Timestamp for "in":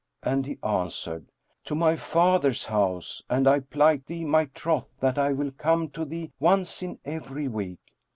6.81-6.97